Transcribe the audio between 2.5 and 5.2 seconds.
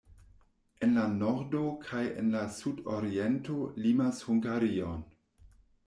sudoriento limas Hungarion.